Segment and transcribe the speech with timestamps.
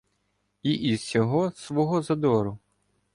[0.63, 2.59] І із сього свого задору